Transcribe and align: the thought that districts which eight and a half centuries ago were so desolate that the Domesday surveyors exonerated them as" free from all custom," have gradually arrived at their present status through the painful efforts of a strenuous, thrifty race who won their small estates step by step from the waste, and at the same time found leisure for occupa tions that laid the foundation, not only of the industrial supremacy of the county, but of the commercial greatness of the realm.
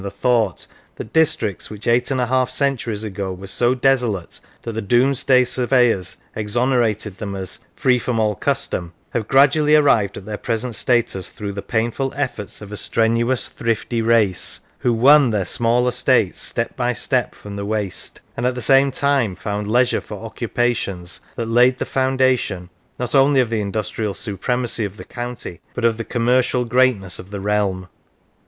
the 0.01 0.09
thought 0.09 0.65
that 0.95 1.13
districts 1.13 1.69
which 1.69 1.85
eight 1.87 2.09
and 2.09 2.19
a 2.19 2.25
half 2.25 2.49
centuries 2.49 3.03
ago 3.03 3.31
were 3.31 3.45
so 3.45 3.75
desolate 3.75 4.39
that 4.63 4.71
the 4.71 4.81
Domesday 4.81 5.43
surveyors 5.43 6.17
exonerated 6.35 7.19
them 7.19 7.35
as" 7.35 7.59
free 7.75 7.99
from 7.99 8.19
all 8.19 8.33
custom," 8.33 8.93
have 9.11 9.27
gradually 9.27 9.75
arrived 9.75 10.17
at 10.17 10.25
their 10.25 10.39
present 10.39 10.73
status 10.73 11.29
through 11.29 11.53
the 11.53 11.61
painful 11.61 12.11
efforts 12.15 12.61
of 12.63 12.71
a 12.71 12.77
strenuous, 12.77 13.47
thrifty 13.47 14.01
race 14.01 14.61
who 14.79 14.91
won 14.91 15.29
their 15.29 15.45
small 15.45 15.87
estates 15.87 16.41
step 16.41 16.75
by 16.75 16.93
step 16.93 17.35
from 17.35 17.55
the 17.55 17.63
waste, 17.63 18.21
and 18.35 18.47
at 18.47 18.55
the 18.55 18.59
same 18.63 18.91
time 18.91 19.35
found 19.35 19.67
leisure 19.67 20.01
for 20.01 20.27
occupa 20.27 20.75
tions 20.75 21.21
that 21.35 21.45
laid 21.47 21.77
the 21.77 21.85
foundation, 21.85 22.71
not 22.97 23.13
only 23.13 23.39
of 23.39 23.51
the 23.51 23.61
industrial 23.61 24.15
supremacy 24.15 24.83
of 24.83 24.97
the 24.97 25.05
county, 25.05 25.61
but 25.75 25.85
of 25.85 25.97
the 25.97 26.03
commercial 26.03 26.65
greatness 26.65 27.19
of 27.19 27.29
the 27.29 27.39
realm. 27.39 27.87